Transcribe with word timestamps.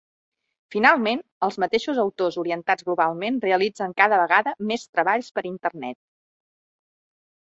Finalment, 0.75 1.19
els 1.47 1.57
mateixos 1.63 1.99
autors 2.03 2.37
orientats 2.43 2.87
globalment 2.87 3.37
realitzen 3.45 3.93
cada 4.01 4.19
vegada 4.23 4.53
més 4.71 4.87
treballs 4.99 5.29
per 5.37 5.47
Internet. 5.51 6.01